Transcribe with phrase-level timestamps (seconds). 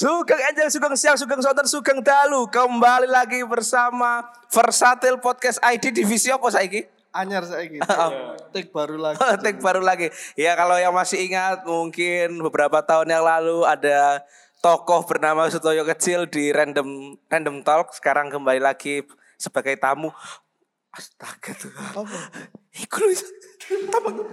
[0.00, 6.32] Sugeng Angel, Sugeng Siang, Sugeng Sonten, Sugeng Dalu Kembali lagi bersama Versatil Podcast ID Divisi
[6.32, 6.88] apa saiki?
[7.12, 7.84] anyar gitu.
[8.56, 9.20] Take baru lagi.
[9.44, 10.08] Take baru lagi
[10.40, 14.24] Ya kalau yang masih ingat mungkin beberapa tahun yang lalu ada
[14.64, 19.04] tokoh bernama Sutoyo Kecil di Random Random Talk Sekarang kembali lagi
[19.36, 20.08] sebagai tamu
[20.96, 22.08] Astaga tuh Apa?
[22.88, 23.12] Iku lho,
[23.92, 24.24] tamu.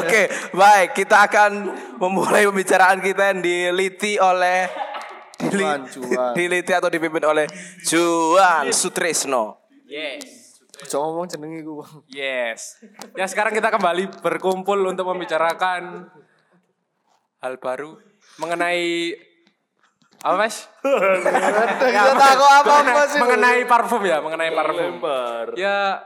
[0.00, 0.88] Oke, baik.
[0.96, 1.52] Kita akan
[2.00, 4.68] memulai pembicaraan kita yang diliti oleh
[5.38, 6.34] Juan, Juan.
[6.34, 7.46] diliti atau dipimpin oleh
[7.86, 9.70] Juan Sutrisno.
[9.86, 10.58] Yes.
[10.86, 11.82] Jangan ngomong jenenge ku.
[12.10, 12.82] Yes.
[13.14, 16.06] Ya sekarang kita kembali berkumpul untuk membicarakan
[17.38, 17.98] hal baru
[18.42, 19.14] mengenai
[20.18, 20.66] apa mas?
[20.82, 23.22] Kita tahu apa apa sih?
[23.22, 24.98] mengenai parfum ya, mengenai parfum.
[24.98, 25.54] Lempar.
[25.54, 26.02] Ya,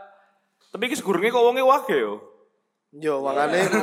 [0.73, 2.15] Tapi iki segurunge kok wonge wage yo.
[2.93, 3.81] Yo, makane ku.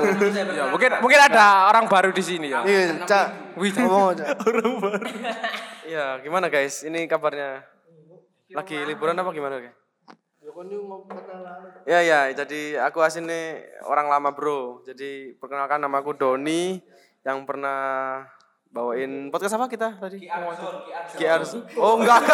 [0.54, 2.62] ya mungkin mungkin ada orang baru di sini ya.
[2.62, 3.58] Iya, Cak.
[3.58, 3.74] Wih.
[3.74, 4.28] Ngomong, Cak.
[5.90, 6.86] Iya, gimana guys?
[6.86, 7.66] Ini kabarnya
[8.54, 9.74] lagi liburan apa gimana guys?
[11.90, 14.86] Ya ya, jadi aku aslinya orang lama bro.
[14.86, 16.78] Jadi perkenalkan nama aku Doni
[17.26, 18.30] yang pernah
[18.70, 20.30] bawain podcast apa kita tadi?
[21.18, 21.42] KR.
[21.82, 22.22] Oh enggak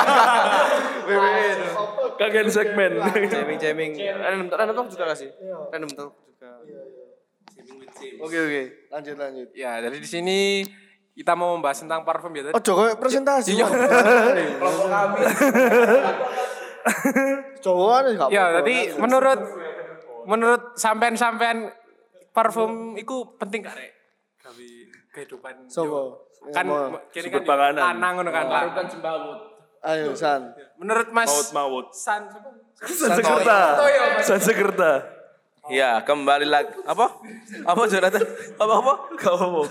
[1.07, 1.67] itu.
[2.19, 2.91] Kagen segmen.
[3.31, 3.91] Jamming jamming.
[3.95, 5.31] Random random talk juga kasih.
[5.71, 6.49] Random talk juga.
[8.19, 8.61] Oke oke.
[8.91, 9.49] Lanjut, lanjut.
[9.55, 10.39] Ya, jadi di sini
[11.15, 12.51] kita mau membahas tentang parfum ya.
[12.51, 13.55] Oh, Joko presentasi.
[13.55, 13.67] Iya.
[14.59, 15.19] Kelompok kami.
[17.63, 19.39] Cowok enggak Ya, tadi menurut
[20.27, 21.71] menurut sampean-sampean
[22.35, 23.91] parfum itu penting gak rek?
[24.43, 24.67] Gawe
[25.15, 25.71] kehidupan.
[25.71, 26.27] Sopo?
[26.51, 27.81] Kan Sumber kan panganan.
[27.95, 28.45] lanang ngono kan.
[28.45, 28.85] Pak.
[29.85, 30.51] Ayo, San.
[30.75, 31.87] Menurut Mas Maut-maut.
[31.95, 32.49] San siapa?
[32.75, 33.59] Sansekerta.
[34.19, 34.91] Sansekerta.
[35.71, 36.75] Ya, kembali lagi.
[36.85, 37.17] Apa?
[37.65, 38.21] Apa Jonathan?
[38.59, 38.93] Apa apa?
[39.17, 39.61] Kau apa?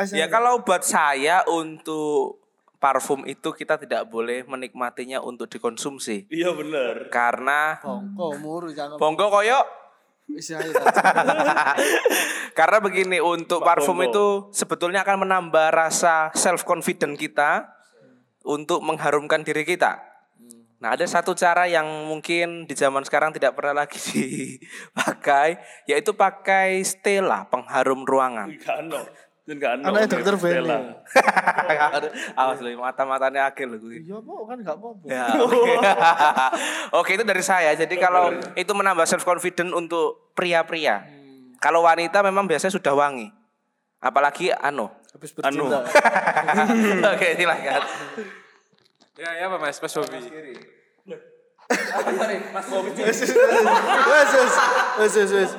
[0.00, 0.16] Ayo, San.
[0.16, 2.42] Ya kalau buat saya untuk
[2.82, 6.28] parfum itu kita tidak boleh menikmatinya untuk dikonsumsi.
[6.30, 7.08] Iya bener.
[7.10, 8.98] Karena Bongko muru jangan.
[8.98, 9.83] Bonggo koyo Isi ayo.
[12.58, 14.08] Karena begini untuk parfum Bongo.
[14.08, 14.26] itu
[14.56, 17.68] sebetulnya akan menambah rasa self confident kita
[18.44, 20.14] untuk mengharumkan diri kita.
[20.84, 25.56] Nah ada satu cara yang mungkin di zaman sekarang tidak pernah lagi dipakai,
[25.88, 28.52] yaitu pakai Stella pengharum ruangan.
[29.44, 29.84] Dan enggak ono.
[29.92, 30.34] Anaknya dokter.
[30.40, 30.72] Benny.
[32.40, 33.78] Awas loh, mata-matanya agil loh.
[33.84, 34.00] gue.
[34.00, 35.04] Iya, apa kan enggak apa-apa.
[35.04, 35.72] Ya, oke.
[37.04, 37.76] Oke, itu dari saya.
[37.76, 41.04] Jadi kalau itu menambah self confident untuk pria-pria.
[41.60, 43.28] Kalau wanita memang biasanya sudah wangi.
[44.00, 44.88] Apalagi anu.
[45.12, 45.68] Habis Anu.
[45.68, 45.78] bercinta.
[47.14, 47.82] Oke, silakan.
[49.14, 49.76] Ya, ya apa Mas?
[49.76, 50.18] Mas Bobi.
[52.96, 54.54] Wes, wes,
[54.98, 55.50] wes, wes, wes.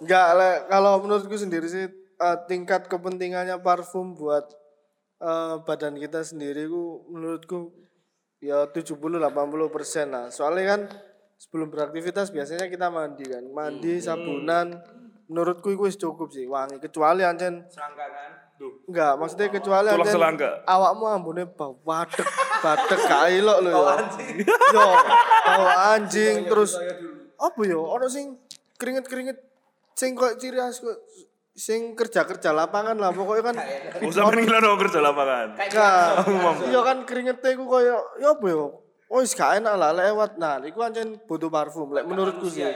[0.00, 0.24] Enggak,
[0.68, 4.48] kalau menurutku sendiri sih eh, tingkat kepentingannya parfum buat
[5.20, 7.72] eh, badan kita sendiri ku menurutku
[8.40, 10.28] ya 70 80 persen lah.
[10.28, 10.80] Soalnya kan
[11.36, 14.76] sebelum beraktivitas biasanya kita mandi kan, mandi sabunan.
[15.26, 17.66] Menurutku itu cukup sih wangi kecuali ancen
[18.88, 20.50] Enggak, maksudnya kecuali Tulang ancen selangka.
[20.64, 22.24] awakmu ambune bau badek,
[22.64, 23.96] badek gak elok lho ya.
[24.72, 24.86] Yo,
[25.44, 26.78] bau anjing terus
[27.36, 28.38] apa yo ono sing
[28.80, 29.36] keringet-keringet
[29.92, 30.96] sing kok ciri khas kok
[31.56, 33.56] sing kerja-kerja lapangan lah pokoknya kan
[34.04, 35.56] Usah mending lo kerja lapangan.
[36.68, 40.34] Iya kan keringetnya ku koyo ya apa yo Oh, wis gak enak lah lewat.
[40.34, 42.66] Nah, iku ancen butuh parfum lek menurutku sih.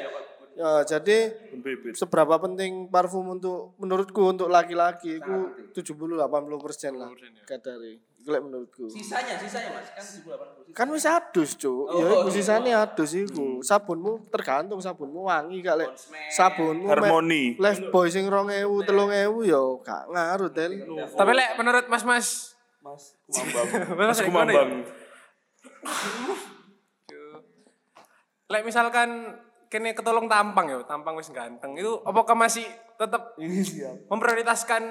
[0.55, 1.99] Ya, jadi Bibit.
[1.99, 5.35] seberapa penting parfum untuk menurutku untuk laki-laki itu
[5.75, 7.11] 70 80 persen lah
[7.49, 7.99] kadari.
[8.29, 8.85] Lek menurutku.
[8.93, 9.89] Sisanya, sisanya Mas.
[9.97, 10.77] Kan 80.
[10.77, 11.89] Kan wis adus, Cuk.
[11.97, 13.65] Ya iku sisane adus iku.
[13.65, 15.91] Sabunmu tergantung sabunmu wangi gak lek
[16.29, 17.57] sabunmu Harmoni.
[17.57, 20.73] Life boy sing 2000 3000 ya gak ngaruh tel.
[21.17, 22.29] Tapi lek menurut Mas Mas
[22.85, 23.03] Mas
[23.99, 24.85] Mas Kumambang.
[28.51, 29.39] Lek misalkan
[29.71, 31.79] kene ketolong tampang ya, tampang wis ganteng.
[31.79, 32.67] Itu apakah masih
[32.99, 33.39] tetap
[34.11, 34.83] memprioritaskan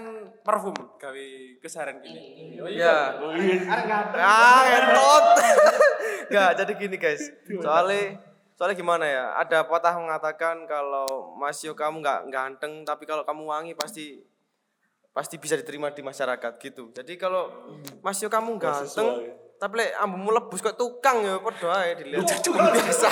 [0.42, 1.26] parfum gawe
[1.60, 2.20] keseharian gini?
[2.80, 3.20] Ya.
[4.16, 5.24] Ah, entot.
[6.32, 7.24] Enggak, jadi gini guys.
[7.60, 8.24] Soalnya
[8.56, 9.36] soalnya gimana ya?
[9.36, 14.24] Ada patah mengatakan kalau Mas Yo kamu nggak ganteng, tapi kalau kamu wangi pasti
[15.10, 16.96] pasti bisa diterima di masyarakat gitu.
[16.96, 17.52] Jadi kalau
[18.00, 19.28] Mas Yo kamu ganteng,
[19.60, 22.24] tapi lek ambumu lebus kok tukang ya padha ae dilihat.
[22.48, 23.08] biasa.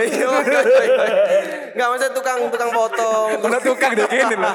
[0.00, 0.26] Iya.
[1.76, 3.36] Enggak maksudnya tukang tukang potong.
[3.44, 4.52] Ono tukang deh kene lho.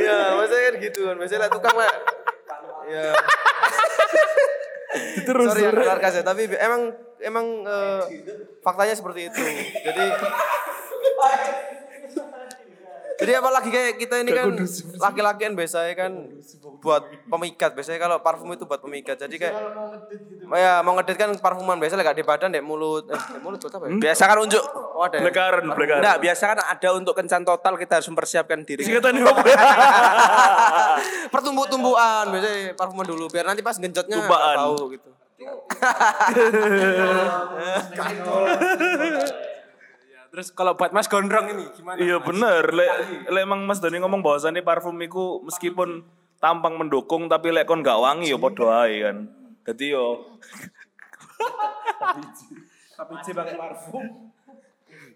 [0.00, 1.14] Iya, maksudnya kan gitu kan.
[1.20, 1.92] Biasanya lah tukang lah.
[2.88, 3.12] Iya.
[5.28, 5.46] Terus.
[5.52, 6.82] Sorry ya sarkas ya, tapi emang
[7.20, 8.02] emang eh,
[8.64, 9.40] faktanya seperti itu.
[9.84, 10.04] Jadi
[13.20, 14.48] Jadi apalagi kayak kita ini kan
[14.96, 16.12] laki-laki kan biasanya kan
[16.80, 17.76] buat pemikat.
[17.76, 19.20] Biasanya kalau parfum itu buat pemikat.
[19.20, 19.54] Jadi kayak
[20.56, 23.12] ya mau ngedit kan parfuman biasanya gak di badan, dek mulut.
[23.12, 23.92] Eh, dek mulut buat apa ya?
[24.00, 25.16] Biasa kan unjuk Oh, ada.
[25.16, 25.24] ya?
[25.24, 26.00] Blekaran, blekaran.
[26.04, 28.84] Enggak, biasa kan ada untuk kencan total kita harus mempersiapkan diri.
[28.84, 29.56] Singkatan apa ya?
[31.32, 35.08] Pertumbuh-tumbuhan biasanya parfuman dulu biar nanti pas genjotnya bau gitu.
[40.30, 41.98] Terus kalau buat Mas Gondrong ini gimana?
[41.98, 42.90] Iya bener, lek
[43.26, 46.06] lek emang Mas Doni ngomong bahwasannya parfum iku meskipun
[46.38, 49.16] tampang mendukung tapi lek kon gak wangi ya padha ae kan.
[49.66, 50.38] Dadi yo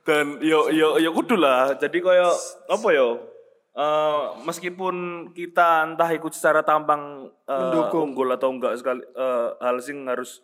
[0.04, 1.78] dan yo yo yo kudu lah.
[1.78, 2.28] Jadi koyo
[2.66, 3.34] apa yo?
[3.74, 8.14] eh, meskipun kita entah ikut secara tampang eh, Mendukung.
[8.14, 10.40] unggul atau enggak sekali eh, hal sing harus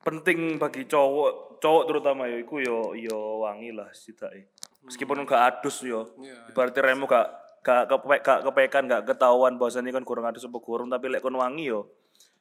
[0.00, 4.48] penting bagi cowok cowok terutama ya iku yo yo wangi lah setidaknya
[4.84, 6.16] meskipun enggak adus yo
[6.48, 7.28] ibaratnya remo gak
[7.60, 11.36] gak kepe, gak kepekan gak ketahuan bahwasannya kan kurang adus apa kurang tapi lek kon
[11.36, 11.92] wangi yo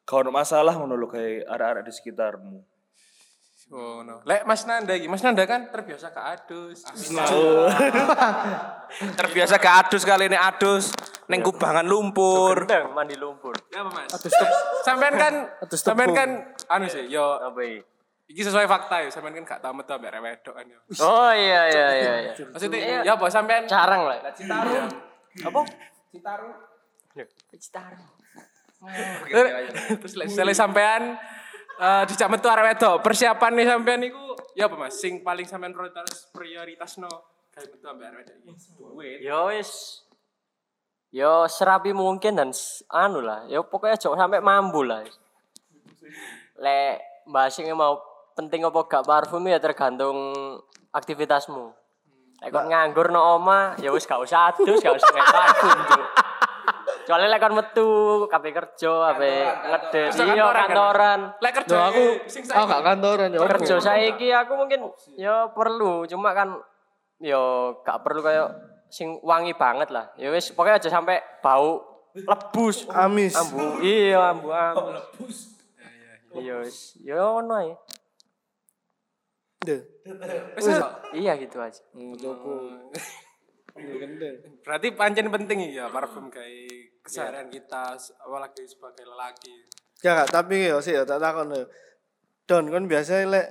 [0.08, 2.60] gak ono masalah ngono lho kayak arek-arek di sekitarmu
[3.70, 4.26] Oh, no.
[4.26, 6.82] Lek Mas Nanda iki, Mas Nanda kan terbiasa ke adus.
[9.22, 10.90] Terbiasa ke adus kali ini adus
[11.30, 12.66] neng kubangan lumpur.
[12.66, 13.54] Gendeng mandi lumpur.
[13.70, 14.10] Ya apa Mas?
[14.82, 16.30] Sampean kan Adus sampean kan
[16.66, 17.62] anu sih, yo Apa
[18.30, 18.46] iki?
[18.46, 20.80] sesuai fakta ya, sampean kan gak tamet tuh ambek rewedok kan yo.
[21.02, 22.34] Oh iya iya iya iya.
[22.38, 24.22] Maksudnya ya apa sampean Carang lah.
[24.30, 25.62] Apa?
[26.14, 26.54] Citarum.
[27.50, 28.06] Citarum.
[30.00, 31.20] Terus lek misalnya sampean
[31.80, 35.00] eh dicak metu arek wedok, persiapan nih sampean iku ya apa Mas?
[35.00, 37.12] Sing paling sampean prioritas prioritas no
[37.52, 39.20] gawe metu ambek arek wedok.
[39.20, 40.04] Yo wis.
[41.12, 42.52] Yo serapi mungkin dan
[42.94, 43.48] anu lah.
[43.52, 45.04] Yo pokoknya jauh sampai mampu lah.
[46.60, 48.00] Lek bahasnya mau
[48.40, 50.16] penting apa gak parfum ya tergantung
[50.96, 51.76] aktivitasmu.
[52.40, 55.76] Lek kon nganggur no oma, ya wis gak usah adus, gak usah kayak parfum.
[57.04, 57.92] Soalnya lek kon metu,
[58.32, 60.68] kabeh kerja, kabeh ngedit, Kerja iya kantoran kan?
[60.72, 61.20] kantoran.
[61.44, 63.40] Lek kerja aku sing aku gak kantoran ya.
[63.44, 64.80] kerja saiki aku mungkin
[65.20, 66.56] ya perlu cuma kan
[67.20, 68.48] ya gak perlu kayak
[68.88, 71.78] sing wangi banget lah ya wis pokoknya aja sampai bau
[72.16, 73.38] lebus Amis.
[73.38, 74.98] ambu iya ambu ambu
[76.42, 77.78] iya wis ya ngono
[79.60, 79.82] Deh.
[81.12, 81.82] Iya gitu aja
[84.64, 89.68] Berarti pancen penting ya parfum kayak keseharian kita apalagi sebagai lelaki.
[90.00, 91.52] Ya gak, tapi ya sih ya tak takon.
[92.48, 93.48] Don kan biasa lek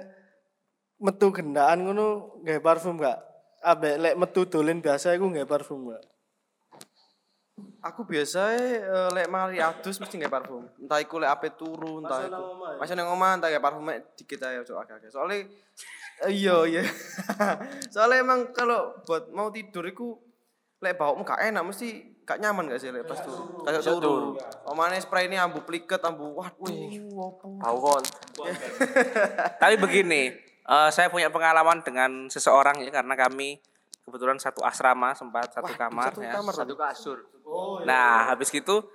[0.98, 3.20] metu gendaan ngono gawe parfum gak?
[3.62, 6.02] Abe lek metu dolen biasa iku gawe parfum gak?
[7.78, 10.66] Aku biasa eh, lek mari adus mesti nggak parfum.
[10.82, 12.42] Entah iku lek ape turu, entah iku.
[12.78, 13.86] Masih nang omah entah nggak parfum
[14.18, 15.46] dikit aja cok agak Soalnya
[16.26, 16.82] eh, iya iya.
[17.94, 20.18] Soalnya emang kalau buat mau tidur iku
[20.78, 23.66] lek baumu gak enak mesti gak nyaman gak sih lek pas turu.
[23.66, 24.38] Kayak turu.
[24.66, 26.70] Omane spray ini ambu pliket, ambu waduh
[27.18, 27.58] opo.
[27.58, 28.04] bau kon
[29.62, 30.30] Tapi begini,
[30.66, 33.58] eh, saya punya pengalaman dengan seseorang ya karena kami
[34.08, 36.32] kebetulan satu asrama sempat satu kamar ya.
[36.40, 37.18] satu kasur
[37.84, 38.86] Nah, habis gitu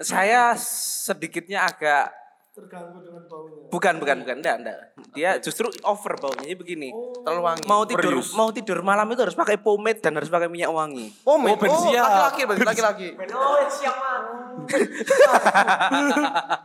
[0.00, 2.08] saya sedikitnya agak
[2.50, 3.70] Terganggu dengan baunya.
[3.70, 4.78] bukan bukan bukan enggak enggak.
[5.14, 6.90] Dia justru over baunya Jadi begini.
[7.22, 7.62] Terlalu wangi.
[7.70, 11.14] Mau tidur mau tidur malam itu harus pakai pomade dan harus pakai minyak wangi.
[11.22, 11.54] Oh, men.
[11.54, 13.08] oh, laki-laki berarti laki-laki.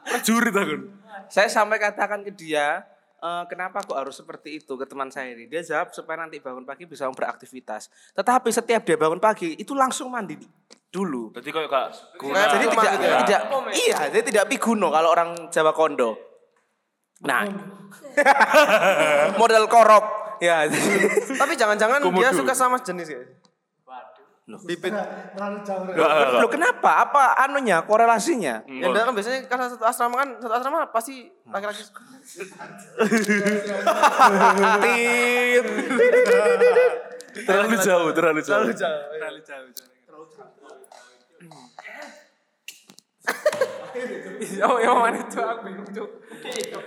[0.09, 0.75] Prajurit aku.
[1.29, 2.81] Saya sampai katakan ke dia,
[3.21, 5.45] "Eh, kenapa kok harus seperti itu ke teman saya ini?
[5.45, 7.93] Dia jawab supaya nanti bangun pagi bisa beraktivitas.
[8.17, 10.33] Tetapi setiap dia bangun pagi itu langsung mandi
[10.95, 11.35] dulu.
[11.35, 11.91] Jadi koyo gak
[12.31, 13.19] Nah, Jadi tidak, gitu ya?
[13.27, 13.41] tidak
[13.75, 16.15] iya, dia tidak piguno kalau orang Jawa Kondo.
[17.27, 17.43] Nah,
[19.39, 20.23] model korop.
[20.39, 20.67] Ya,
[21.31, 23.19] Tapi jangan-jangan dia suka sama jenis ya.
[24.45, 24.93] Bibit.
[24.93, 25.89] Terlalu jauh.
[25.89, 26.37] Rek.
[26.37, 27.01] Loh kenapa?
[27.01, 28.61] Apa anunya korelasinya?
[28.69, 31.81] Ya udah kan biasanya kan satu asrama kan satu asrama pasti laki-laki.
[37.35, 38.69] Terlalu jauh, terlalu jauh.
[38.69, 39.94] Terlalu jauh.
[44.65, 46.09] Oh, yang mana itu aku bingung tuh.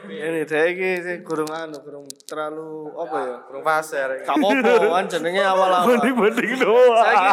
[0.07, 3.37] Ini iki sih kurang anu, kurang terlalu apa ya?
[3.49, 4.09] Burung pasir.
[4.23, 5.88] Gak apa-apa kan jenenge awal-awal.
[5.97, 7.02] Banding-banding doang.
[7.02, 7.30] Saiki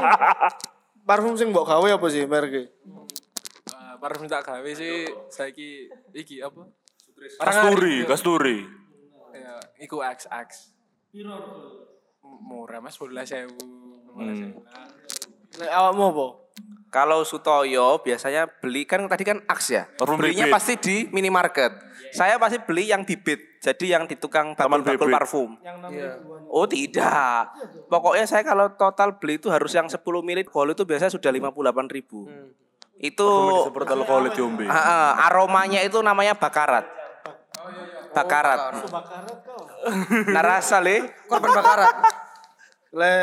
[1.05, 2.71] parfum sing mbok gawe apa sih merke?
[2.71, 6.65] Eh, parfum tak gawe sih saiki iki apa?
[7.41, 8.65] Kasturi, kasturi.
[9.35, 10.71] Ya, iku XX.
[12.24, 13.53] Murah Mas 12.000.
[15.55, 16.27] Nek awakmu apa?
[16.96, 19.84] Kalau Sutoyo biasanya beli kan tadi kan aks ya.
[20.00, 20.56] Parfum Belinya bibit.
[20.56, 21.75] pasti di minimarket.
[22.16, 23.60] Saya pasti beli yang bibit.
[23.60, 25.60] Jadi yang di tukang bakul-bakul parfum.
[25.60, 26.48] Yang namanya ribuan.
[26.48, 27.52] Oh tidak.
[27.92, 31.52] Pokoknya saya kalau total beli itu harus yang 10 ml alkohol itu biasanya sudah 58
[31.92, 32.32] ribu.
[32.96, 33.28] Itu
[33.68, 34.64] Seperti alkohol diombe.
[34.72, 36.88] Ah, ah, aromanya itu namanya bakarat.
[38.16, 38.88] Bakarat.
[38.88, 39.68] Bakarat kau.
[40.32, 41.12] Narasa le.
[41.28, 41.92] Korban bakaran.
[42.96, 43.16] Le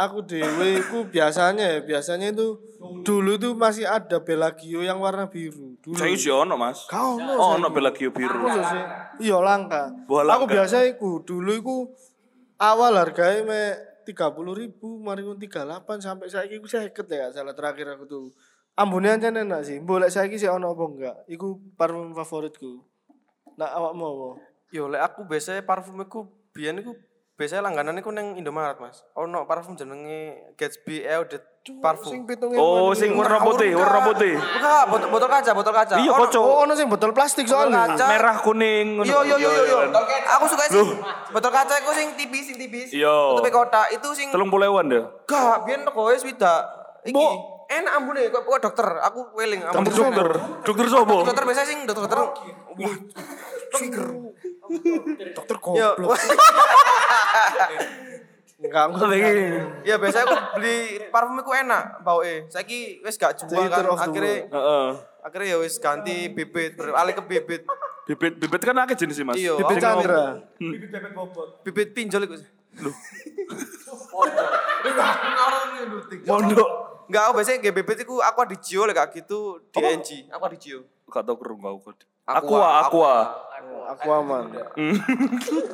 [0.00, 2.56] aku dewe ku biasanya ya, biasanya itu
[3.04, 5.76] dulu tuh masih ada Belagio yang warna biru.
[5.84, 5.96] Dulu.
[5.96, 6.88] Saya sih ono mas.
[6.88, 8.48] Kau no, Oh, ono Belagio biru.
[8.48, 8.84] Sih?
[9.28, 9.92] Iya langka.
[10.08, 11.76] Aku biasa iku dulu iku
[12.56, 13.62] awal harganya me
[14.08, 18.04] tiga puluh ribu, mari tiga delapan sampai saya iku saya ya gak salah terakhir aku
[18.08, 18.24] tuh.
[18.80, 19.76] Ambune aja enak sih.
[19.82, 21.16] Boleh saya sih ono apa enggak?
[21.28, 22.80] Iku parfum favoritku.
[23.60, 24.40] Nah awak mau?
[24.72, 26.96] Yo lek aku biasanya parfum iku biyen iku
[27.40, 29.00] biasanya langganan iku nang Indomaret Mas.
[29.16, 31.08] Ono parfum jenenge Gatsby
[31.60, 32.24] Sing Parfum.
[32.28, 34.32] pitung Oh, sing warna putih, warna putih.
[34.36, 35.96] Enggak, botol, botol kaca, botol kaca.
[36.00, 36.40] Iya, kocok.
[36.40, 37.96] Oh, ono sing botol plastik soalnya.
[37.96, 38.06] kaca.
[38.12, 39.00] Merah kuning.
[39.00, 39.08] ngono.
[39.08, 39.78] Yo yo yo yo yo.
[39.92, 40.22] kan.
[40.36, 40.84] Aku suka sih.
[41.32, 42.92] Botol kaca iku sing tipis, sing tipis.
[42.92, 43.36] Iya.
[43.36, 45.04] Tutupe kotak itu sing Telung puluhan deh.
[45.28, 46.64] gak biyen regoe swidak.
[47.08, 47.16] Iki.
[47.16, 47.32] Mbok.
[47.70, 48.88] Enak ambune kok kok dokter.
[49.08, 49.84] Aku weling ambune.
[49.84, 50.32] Dokter
[50.64, 50.86] dokter.
[50.88, 51.16] Sopo?
[51.28, 52.20] Dokter biasa sing dokter dokter.
[53.70, 55.88] Dokter Yo.
[55.96, 56.18] goblok.
[58.60, 59.08] Enggak enggak.
[59.88, 62.44] Ya biasa aku beli parfum iku enak bauke.
[62.52, 64.88] Saiki wis gak jual kan akhirnya Heeh.
[65.24, 67.62] akhirnya ya wis ganti bibit beralih ke bibit.
[68.04, 69.40] Bibit bibit kan akeh jenis sih mas.
[69.40, 69.56] Iya.
[69.56, 70.44] Bibit Chandra.
[71.64, 72.36] Bibit pinjol iku.
[76.28, 76.70] Mondok.
[77.10, 80.30] Enggak, aku biasanya nge bibit iku aqua di Gio lek gak gitu DNG.
[80.30, 80.86] Aqua di Gio.
[81.10, 82.06] Gak tau kerung kau kok.
[82.30, 83.14] Aqua, Aqua, aqua.
[83.90, 84.54] Aku aman.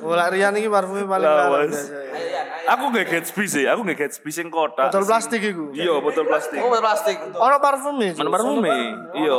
[0.01, 1.53] Mulai Rian ini parfumnya paling Mas.
[1.69, 2.41] biasanya.
[2.73, 4.89] Aku gak Gatsby sih, aku gak Gatsby sing kotak.
[4.89, 5.69] Botol plastik iku.
[5.77, 6.57] Iya, botol plastik.
[6.65, 7.17] Oh, botol plastik.
[7.21, 8.17] Ono parfumnya.
[8.17, 8.65] Mana parfum
[9.13, 9.39] Iya.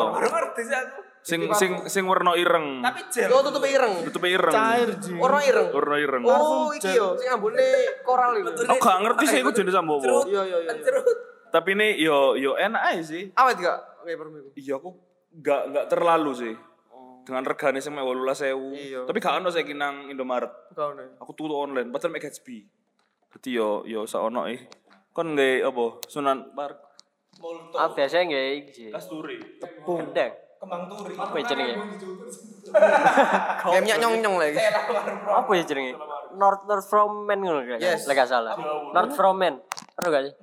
[1.25, 2.85] Sing sing sing warna ireng.
[3.17, 3.93] Yo tutup ireng.
[4.07, 4.53] Tutup ireng.
[4.53, 5.11] Cair ji.
[5.17, 5.67] Warna ireng.
[5.73, 6.21] Warna ireng.
[6.23, 7.65] Oh, iki yo sing ambune
[8.05, 8.53] koral iku.
[8.63, 9.91] Aku gak ngerti sih iku jenis apa.
[10.29, 10.73] Iya iya iya.
[11.49, 13.33] Tapi ini yo yo enak aja sih.
[13.33, 14.49] Awet gak kayak parfum iku?
[14.53, 14.89] Iya aku
[15.41, 16.53] gak gak terlalu sih.
[17.27, 18.71] Dengan regane sing sewu.
[18.71, 19.03] Iya.
[19.03, 20.71] Tapi gak ono saiki nang Indomaret.
[21.19, 22.63] Aku tuku online, padahal mek Gatsby.
[23.35, 24.63] Dadi yo yo saono eh.
[25.11, 25.99] Kon nggih apa?
[26.07, 26.79] Sunan Park.
[27.75, 28.85] Ah biasanya nggak iki.
[28.95, 29.37] Kasturi.
[29.83, 30.33] Gendeng.
[30.57, 31.13] Kembang turi.
[31.13, 31.75] Apa ya jenenge?
[33.61, 34.57] Kayak minyak nyong-nyong lagi.
[35.27, 35.93] Apa ya jenenge?
[36.33, 37.83] North North from Men ngono kayak.
[37.83, 38.09] Yes.
[38.09, 38.57] Lek salah.
[38.95, 39.61] North from Men.
[40.01, 40.33] Aduh gak sih?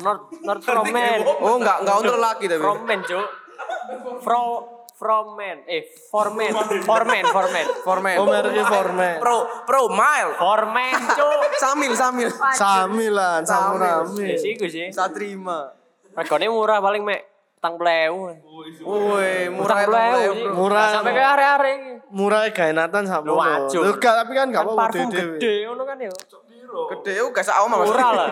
[0.00, 1.20] North North from Men.
[1.24, 2.62] Oh, enggak enggak untuk laki tapi.
[2.64, 3.26] From Men, Cuk.
[4.24, 5.60] From from men.
[5.68, 6.50] Eh, for men.
[6.52, 7.66] For men, for men.
[7.84, 8.16] For men.
[8.16, 9.16] Oh mereknya Formen.
[9.20, 10.32] Pro pro mile.
[10.40, 11.40] For men, Cuk.
[11.60, 12.28] Samil, samil.
[12.56, 14.34] Samilan, Samurami.
[14.40, 14.88] Sih, gue sih.
[14.88, 15.70] Saya terima.
[16.16, 17.20] Regane murah paling mek
[17.60, 18.32] tang plewu.
[18.80, 20.32] Woi, murah Tang plewu.
[20.56, 20.88] Murah.
[20.96, 21.92] Sampai ke area-area iki.
[22.10, 23.26] Murah gaenatan sama.
[23.28, 23.82] Lu wajur.
[23.84, 26.08] Lu gak tapi kan gak Kan apa-apa gede ngono kan ya.
[26.96, 27.84] Gede yo gak sak omah.
[27.84, 28.30] Murah lah.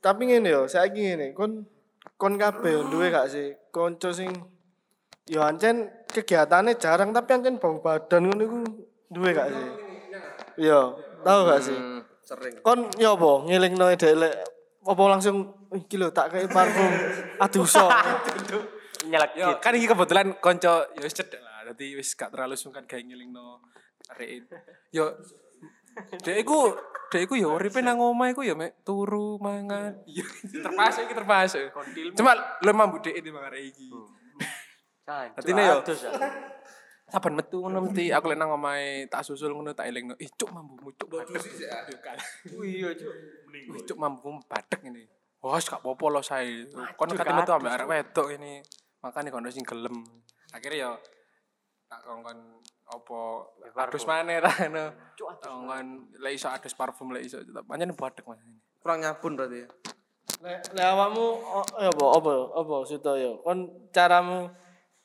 [0.00, 1.66] Tapi ngene yo, saiki ngene, kon
[2.14, 4.32] kon kabeh duwe gak sih kanca sing
[5.26, 8.58] yo ancen kegiatannya jarang tapi ancen bau badan ngono iku
[9.10, 9.66] duwe gak sih?
[10.70, 11.78] Yo, tahu gak sih?
[12.22, 12.54] Sering.
[12.62, 14.34] Kon yo apa ngelingno dhek lek
[14.86, 16.90] apa langsung iki lho tak kei parfum
[17.44, 17.90] aduh so.
[19.06, 21.66] Nyelek Yo, kan iki kebetulan konco yo wis cedek lah.
[21.70, 23.62] Dadi wis gak terlalu sungkan gawe ngelingno
[24.14, 24.46] arek
[24.94, 25.14] Yo
[25.96, 26.76] Dek iku,
[27.08, 29.96] dek iku yo uripe nang omah iku yo mek turu mangan.
[30.04, 30.28] Yo
[30.60, 31.72] terpaksa iki terpaksa.
[32.12, 33.88] Cuma lu mambu dek di mangan arek iki.
[35.06, 35.78] Dadi ne yo.
[37.06, 40.18] Saban metu ngono mesti aku lek nang omahe tak susul ngono tak elingno.
[40.18, 41.38] Ih cuk mambumu cuk badek.
[41.38, 42.18] Yo kan.
[42.50, 43.14] Iya, Cuk.
[43.46, 45.06] Wih, cuk mambumu badek ini.
[45.38, 46.66] Wah, gak apa-apa lo saya.
[46.98, 48.58] Kon kate metu ambek arek wedok ini.
[48.98, 50.02] Makane kono sing gelem.
[50.50, 50.92] Akhirnya yo
[51.86, 52.38] tak kongkon
[52.90, 53.18] apa
[53.86, 54.84] adus maneh ta ngono.
[55.14, 55.86] Kongkon
[56.18, 58.42] lek iso adus parfum lek iso tetep pancen badek Mas.
[58.82, 59.68] Kurang nyabun berarti ya.
[60.42, 61.26] Lek lek awakmu
[61.78, 63.38] ya apa apa apa sito yo.
[63.46, 64.50] Kon caramu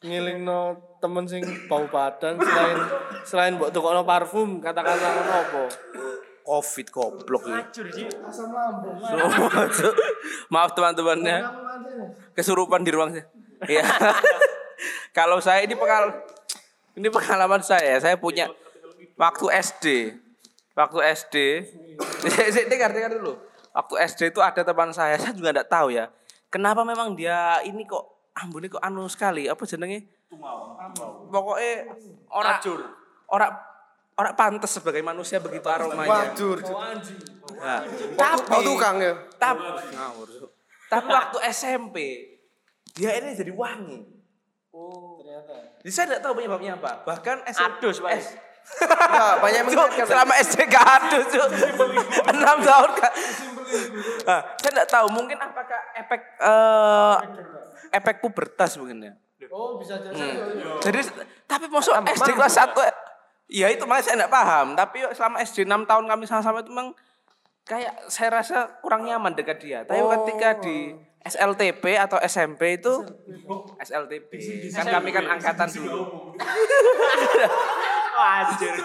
[0.01, 2.77] ngilingno temen sing bau badan selain
[3.21, 5.63] selain mbok tukokno parfum kata-kata ngono apa?
[6.41, 7.61] Covid goblok ini.
[8.25, 8.97] Asam lambung.
[10.53, 11.37] Maaf teman-temannya.
[12.33, 13.29] Kesurupan di ruang saya.
[13.69, 13.85] Iya.
[15.17, 16.09] Kalau saya ini pengal
[16.97, 18.01] ini pengalaman saya.
[18.01, 18.49] Saya punya
[19.21, 19.85] waktu SD.
[20.73, 21.35] Waktu SD.
[22.25, 23.37] Saya dengar dengar dulu.
[23.71, 25.21] Waktu SD itu ada teman saya.
[25.21, 26.09] Saya juga enggak tahu ya.
[26.51, 29.47] Kenapa memang dia ini kok ambune kok anu sekali.
[29.47, 30.07] Apa jenenge?
[31.31, 31.91] Pokoknya
[32.31, 32.57] orang
[33.31, 33.51] orang
[34.15, 36.31] orang pantas sebagai manusia begitu aromanya.
[36.31, 36.55] Waduh.
[37.61, 37.79] Nah,
[38.47, 39.13] bau tukang ya.
[39.39, 40.27] Tap ngawur.
[40.27, 40.49] Cuk.
[40.91, 41.97] Tapi waktu SMP
[42.91, 44.03] dia ini jadi wangi.
[44.71, 45.19] Oh.
[45.23, 45.79] Ternyata.
[45.83, 47.03] Jadi saya tidak tahu penyebabnya apa.
[47.07, 47.67] Bahkan SMP.
[47.79, 48.11] Adus, Pak.
[48.19, 50.05] S- Enggak, banyak mengingatkan.
[50.05, 51.47] selama SD gak ada cuk.
[52.29, 53.13] Enam tahun kak.
[54.21, 57.15] Nah, saya tidak tahu mungkin apakah efek eh
[57.91, 59.13] efek pubertas mungkin ya.
[59.51, 60.39] Oh bisa jadi.
[60.79, 60.99] Jadi
[61.45, 64.67] tapi masuk SD kelas 1 Ya itu makanya saya tidak paham.
[64.79, 66.95] Tapi selama SD 6 tahun kami sama-sama itu memang
[67.67, 69.79] kayak saya rasa kurang nyaman dekat dia.
[69.83, 73.03] Tapi ketika di SLTP atau SMP itu
[73.77, 74.31] SLTP
[74.73, 76.01] kan kami kan angkatan dulu.
[78.21, 78.77] Anjir.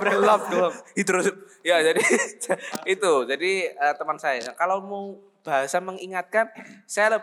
[0.00, 0.72] Club.
[0.96, 1.12] itu
[1.60, 2.00] ya jadi
[2.96, 5.04] itu jadi eh, teman saya kalau mau
[5.44, 6.48] bahasa mengingatkan
[6.88, 7.20] saya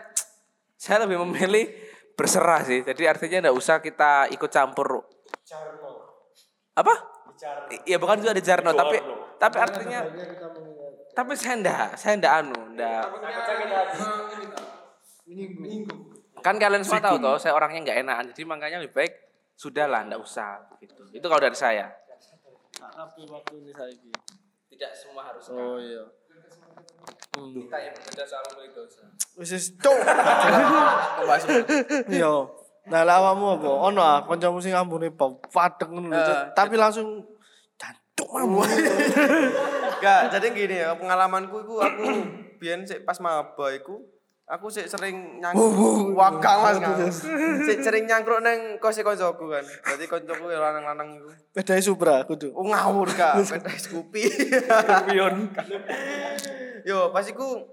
[0.82, 1.70] saya lebih memilih
[2.18, 2.82] berserah sih.
[2.82, 5.06] Jadi artinya enggak usah kita ikut campur.
[6.74, 6.94] Apa?
[7.86, 8.98] Iya bukan juga di Jarno tapi
[9.38, 10.06] tapi artinya
[11.10, 13.02] tapi saya enggak saya enggak anu enggak
[16.38, 18.24] kan kalian semua tahu toh saya orangnya enggak enakan.
[18.34, 19.12] Jadi makanya lebih baik
[19.54, 21.02] sudahlah enggak usah gitu.
[21.14, 21.90] Itu kalau dari saya.
[22.78, 24.10] Tapi waktu ini saya ini.
[24.72, 26.02] tidak semua harus Oh iya.
[27.32, 29.02] Kita yang berbeda soal memilih dosa
[29.40, 29.96] Wis wis cuk.
[32.12, 32.32] Iya.
[32.82, 33.70] Nah, lah awakmu apa?
[33.88, 36.38] Ono ah kancamu sing ambune padeng ngono Cuk.
[36.52, 37.24] Tapi langsung
[37.78, 38.60] jancuk mamu.
[39.96, 42.04] Enggak, jadi gini ya, pengalamanku itu aku
[42.58, 44.02] biyen sik pas maba iku
[44.50, 46.78] aku sik sering nyangkruk wakang Mas.
[46.82, 46.98] Kang.
[47.64, 49.64] Sik sering nyangkruk nang kose koncoku kan.
[49.64, 51.30] Jadi koncoku ya lanang-lanang iku.
[51.54, 52.50] Bedai Supra kudu.
[52.52, 54.26] Oh ngawur kak, pentas Scoopy.
[55.08, 55.48] Pion.
[56.84, 57.66] yo, pas iku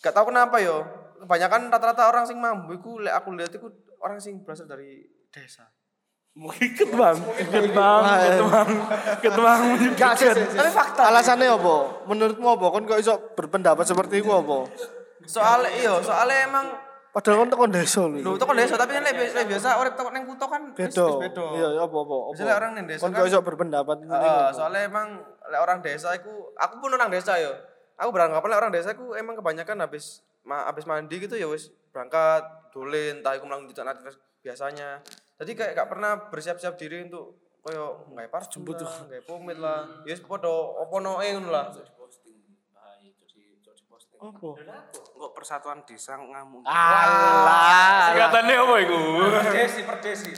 [0.00, 0.84] gak tahu kenapa yo.
[1.16, 3.72] Kebanyakan rata-rata orang sing mambu iku lek aku lihat iku
[4.04, 5.00] orang sing berasal dari
[5.32, 5.64] desa.
[6.36, 7.16] Mungkin ketbang,
[7.48, 8.68] ketbang, ketbang,
[9.24, 9.60] ketbang.
[9.96, 11.08] Gak sih, tapi fakta.
[11.08, 12.04] Alasannya apa?
[12.04, 12.66] Menurutmu apa?
[12.76, 14.68] Kon kok iso berpendapat seperti itu apa?
[15.24, 16.66] Soalnya iyo, soalnya emang
[17.16, 18.20] Padahal kon tekan desa lho.
[18.20, 19.08] Lho, toko desa tapi kan
[19.48, 21.16] biasa urip toko nang kutho kan Beda.
[21.16, 21.46] beda.
[21.56, 22.12] Iya, iya, apa apa.
[22.12, 22.28] apa.
[22.36, 23.96] Misalnya orang nang desa Kon kan- kok iso berpendapat.
[24.04, 27.56] Heeh, soalnya emang lek orang desa iku aku pun orang desa yo.
[27.96, 31.72] Aku beranggapan lek orang desa iku emang kebanyakan habis ma, habis mandi gitu ya wis
[31.90, 35.00] berangkat dolen entah iku mlaku ditak aktivitas biasanya.
[35.40, 38.78] Jadi kayak gak pernah bersiap-siap diri untuk koyo nggawe parfum lah,
[39.08, 39.80] nggawe pomade lah.
[40.04, 41.72] Ya wis padha opo noe ngono lah.
[44.16, 44.48] Apa?
[44.96, 46.64] Kok persatuan desa ngamuk.
[46.64, 48.12] Alah.
[48.12, 48.98] Singkatannya apa iku?
[49.28, 50.30] Perdesi, perdesi.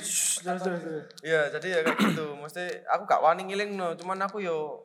[1.22, 2.26] Iya, jadi ya kayak gitu.
[2.38, 4.82] Mesti aku gak wani ngiling no, cuman aku yo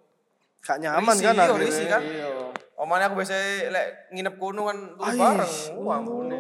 [0.63, 1.65] Gak nyaman Risi, kan iya, akhirnya.
[1.67, 2.01] risi kan?
[2.01, 2.31] Iya.
[2.83, 3.35] Omane aku biasa
[3.71, 5.19] lek nginep kono kan turu Ais.
[5.19, 5.53] bareng.
[5.87, 6.37] Wah, ampune.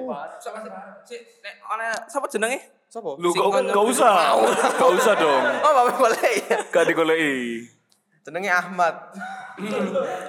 [1.07, 2.59] Si nek oleh sapa jenenge?
[2.91, 3.17] Sopo?
[3.17, 4.37] Lu gak, gak usah,
[4.77, 5.43] gak usah dong.
[5.65, 6.59] Oh, Bapak boleh ya.
[6.69, 7.65] Gak digoleki.
[8.21, 8.95] Jenenge Ahmad.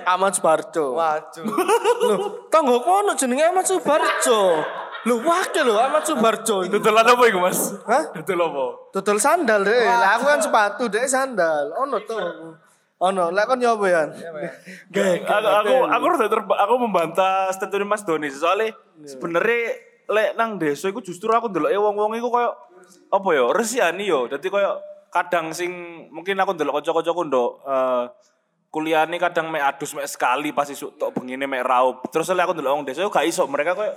[0.08, 0.96] Ahmad Subarjo.
[0.96, 1.44] Waduh.
[1.44, 4.64] Lho, tanggo kono jenenge Ahmad Subarjo.
[5.04, 6.64] Lho, wakil lho Ahmad Subarjo.
[6.64, 7.76] Dodolan apa iku, Mas?
[7.84, 8.16] Hah?
[8.16, 8.64] Dodol apa?
[8.96, 9.84] Dodol sandal deh.
[9.84, 11.68] Lah aku kan sepatu deh sandal.
[11.84, 12.00] Ono
[12.98, 13.06] tuh.
[13.10, 14.02] Ono, lek kon yo apa ya?
[15.26, 18.30] aku aku aku rada aku membantah statement Mas Doni.
[18.30, 19.74] Soalnya sebenarnya
[20.08, 22.54] lek nang desa iku justru aku ndeloke wong-wong iku koyo
[23.10, 24.30] apa ya resiani yo.
[24.30, 24.78] Dadi koyo
[25.10, 25.70] kadang sing
[26.10, 28.04] mungkin aku ndelok kanca-kancaku ndok eh
[28.74, 32.06] kuliahane kadang mek adus mek sekali pas isuk tok bengine mek raup.
[32.10, 33.46] Terus lek aku ndelok wong desa gak iso.
[33.50, 33.94] Mereka koyo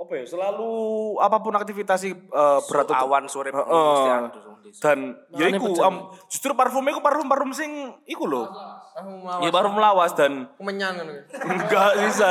[0.00, 0.72] apa ya selalu
[1.20, 3.60] apa pun aktivitas sih eh, berat untuk- awan sore wong
[4.64, 4.80] desa.
[4.80, 4.98] dan
[5.36, 7.70] ya iku am- justru parfumnya iku parfum-parfum sing
[8.06, 8.48] iku mau
[9.38, 11.12] ya parfum lawas dan menyan ngono.
[11.52, 12.28] Enggak bisa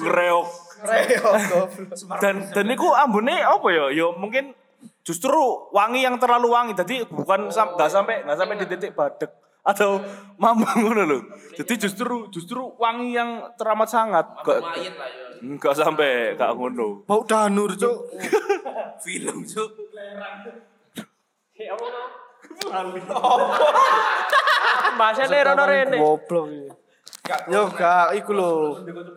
[0.00, 0.48] ngereok.
[0.80, 1.68] Reok goblok.
[2.16, 3.92] Dan dan niku ambune apa ya?
[3.92, 4.56] Ya mungkin
[5.04, 5.36] justru
[5.70, 6.72] wangi yang terlalu wangi.
[6.72, 9.28] Jadi bukan sam, nggak sampai nggak sampai di titik badek
[9.64, 10.00] atau
[10.40, 11.18] mampu ngono lho.
[11.56, 14.24] Jadi justru justru wangi yang teramat sangat.
[14.40, 14.60] Enggak
[15.40, 17.04] enggak sampai gak ngono.
[17.04, 18.08] Bau danur, Cuk.
[19.04, 19.70] Film cuk.
[25.00, 25.96] Bahasa rono rene.
[25.96, 26.79] Goblok.
[27.46, 28.50] Yo gak iku lho.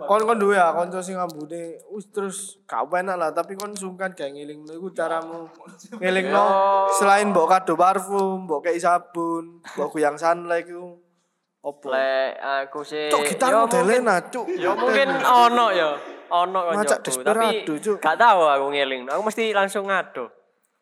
[0.03, 4.13] Kon kon duwe ya kanca sing ambune wis terus gak enak lah tapi kon sungkan
[4.13, 5.49] gak ngiling iku caramu.
[5.97, 6.45] Ngilingno
[6.93, 10.97] selain mbok kado parfum, mbok kei sabun, mbok guyang sunlight iku
[11.61, 11.89] opo?
[11.89, 14.45] Lek aku sih Cuk gitar yo modele mungkin- Cuk.
[14.57, 15.89] Ya mungkin ono ya.
[16.33, 17.97] Ono Macak kancaku, desperado, tapi Cuk.
[18.01, 19.05] gak tahu aku ngeling.
[19.05, 20.33] Aku mesti langsung ngado.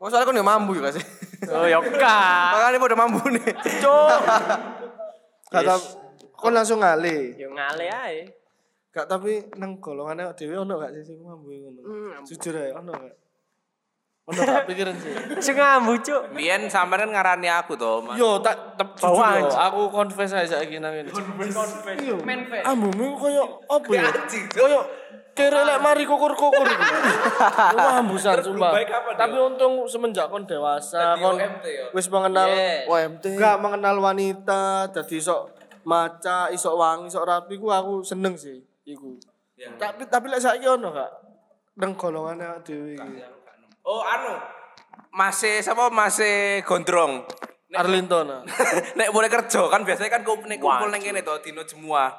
[0.01, 1.03] Oh, soalnya kan yo mambu ya sih.
[1.51, 2.49] Oh ya gak.
[2.55, 3.45] Makanya pada mambu nih.
[3.83, 4.09] Cuk.
[5.51, 5.67] Gak
[6.41, 7.37] kon langsung ngale.
[7.37, 8.25] Yo ngale ae.
[8.91, 11.79] Gak tapi nang golongane dhewe ono gak sih sing mambu ngono?
[11.79, 13.15] Hmm, Jujur ae ono gak?
[14.27, 15.13] Ono gak pikiran sih.
[15.45, 16.35] Sing ngambu, Cuk.
[16.35, 18.03] Biyen sampean ngarani aku to.
[18.03, 18.19] Mas.
[18.19, 21.07] Yo tak jujur aku confess aja saiki nang ngene.
[22.03, 22.19] Iya.
[22.67, 24.11] Ambumu koyo apa ya?
[24.51, 24.83] Koyo
[25.31, 26.67] kere lek mari kukur-kukur.
[27.79, 28.75] Wah, ambusan sumpah.
[29.15, 31.39] Tapi untung semenjak kon dewasa, kon
[31.95, 32.51] wis mengenal.
[32.91, 33.39] OMT.
[33.39, 39.17] Gak mengenal wanita, dadi sok maca, isok wangi, isok rapi ku aku seneng sih iku.
[39.77, 41.11] Tapi tapi lek saiki ono gak?
[41.77, 43.21] Nang golongane dhewe iki.
[43.85, 44.37] Oh anu.
[45.13, 47.25] Masih siapa masih gondrong.
[47.71, 48.27] Arlinton.
[48.27, 48.43] ah.
[48.99, 52.11] nek mulai kerja kan biasanya kan kumpul nek kumpul ning kene to dino semua.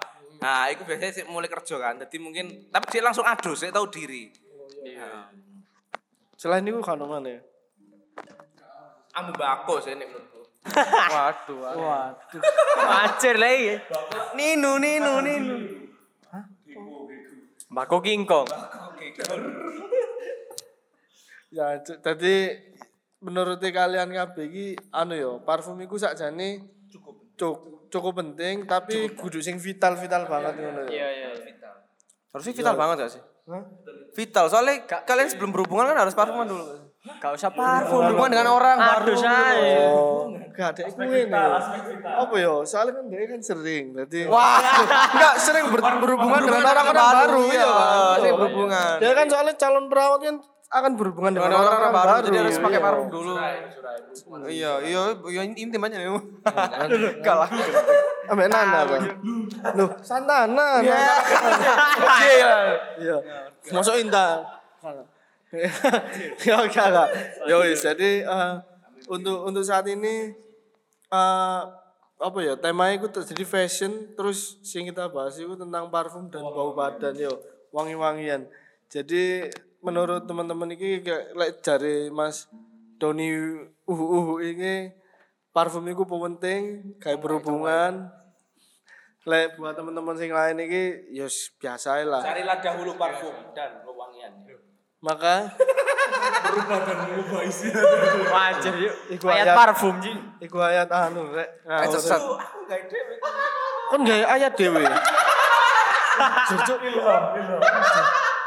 [0.42, 2.00] Nah, itu biasanya sih mulai kerja kan.
[2.02, 4.32] Jadi mungkin tapi dia langsung adus, saya tahu diri.
[6.34, 7.40] Selain itu kan mana ya?
[9.12, 10.41] Ambu bako sih nek menurutku.
[10.62, 12.42] Waduh, waduh.
[12.78, 13.74] Wajar lah iki.
[14.38, 15.56] Ninu, ninu, ninu.
[17.72, 18.46] Mbako King Kong.
[21.52, 22.48] Ya, tadi
[23.20, 29.44] menurut kalian kabeh iki anu yo, parfum iku sakjane cukup cukup cukup penting tapi kudu
[29.44, 31.08] sing vital-vital banget ngono ya.
[31.12, 31.28] iya.
[32.32, 33.22] Harusnya vital banget gak sih?
[34.16, 36.64] Vital, soalnya kalian sebelum berhubungan kan harus parfuman dulu.
[37.20, 38.00] Gak usah parfum.
[38.00, 39.12] Berhubungan dengan orang baru.
[39.12, 39.92] Aduh saya.
[39.92, 41.44] Oh, gak ada iku ngene.
[42.04, 42.54] Apa yo?
[42.62, 43.84] Soalnya kan dia kan sering.
[43.96, 44.60] Berarti Wah,
[45.16, 47.72] enggak sering ber- berhubungan dengan orang-orang baru, iya.
[48.20, 48.94] Sering berhubungan.
[49.00, 50.36] dia kan soalnya calon perawat kan
[50.72, 52.08] akan berhubungan dengan orang-orang baru.
[52.08, 52.86] baru, jadi harus pakai iya.
[52.86, 53.32] parfum dulu.
[54.48, 56.08] Iya, iya, iya intim aja nih.
[57.20, 57.48] Enggak lah.
[58.32, 58.96] Ambek Nana apa?
[59.76, 60.80] Loh, Santana.
[60.80, 62.52] Iya.
[62.96, 63.16] Iya.
[63.72, 64.48] Masuk Intan.
[66.48, 67.08] Ya enggak enggak.
[67.44, 68.52] Ya jadi eh,
[69.12, 70.32] untuk untuk saat ini
[71.12, 71.62] eh
[72.22, 76.72] apa ya temanya itu jadi fashion terus sing kita bahas itu tentang parfum dan bau
[76.72, 77.34] badan yo
[77.74, 78.46] wangi-wangian.
[78.88, 79.50] Jadi
[79.82, 82.46] menurut teman-teman ini kayak lek jari Mas
[82.96, 83.34] Doni
[83.84, 84.94] uhu uhu ini
[85.50, 88.08] parfum itu penting kayak berhubungan.
[89.26, 91.26] Lek buat teman-teman sing lain ini ya
[91.58, 92.22] biasa lah.
[92.22, 93.82] Carilah dahulu parfum dan
[95.02, 95.50] maka
[98.32, 98.94] Wajar yuk.
[99.10, 100.12] Iku Ayat ayat- parfum Ji.
[100.40, 102.20] iku ayat anu rek Kayak sesat.
[103.90, 104.84] kan gaya ayat dewe
[106.48, 106.78] Jujur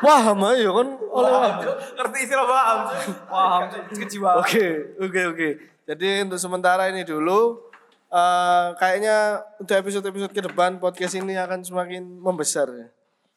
[0.06, 0.22] Wah,
[0.54, 1.32] ayo kan oleh.
[1.98, 2.80] Ngerti istilah paham.
[3.26, 4.38] Paham kejiwaan.
[4.38, 4.66] Oke,
[5.02, 5.50] oke, oke.
[5.88, 7.58] Jadi untuk sementara ini dulu
[8.12, 12.88] eh kayaknya untuk episode-episode ke depan podcast ini akan semakin membesar ya.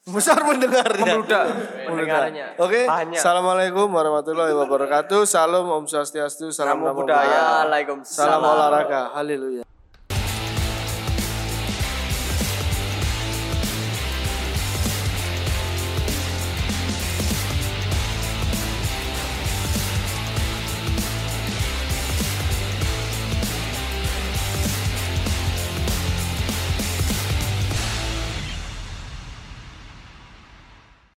[0.09, 1.05] Membesar mendengarnya.
[1.05, 1.47] Membludak.
[1.85, 2.47] Pendengarnya.
[2.57, 2.89] Oke.
[2.89, 3.21] Banyak.
[3.21, 5.29] Assalamualaikum warahmatullahi wabarakatuh.
[5.29, 6.49] Salam Om Swastiastu.
[6.49, 7.29] Salam Namo Buddhaya.
[7.29, 7.41] Buddhaya.
[7.69, 8.17] Waalaikumsalam.
[8.17, 9.13] Salam olahraga.
[9.13, 9.68] Haleluya.